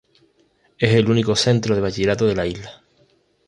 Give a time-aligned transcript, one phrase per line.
[0.79, 2.83] Es el único centro de bachillerato de la isla.